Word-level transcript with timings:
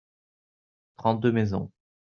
trente 0.95 1.19
deux 1.19 1.31
maisons. 1.31 1.69